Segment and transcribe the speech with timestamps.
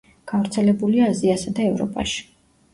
[0.31, 2.29] გავრცელებულია აზიასა და ევროპაში.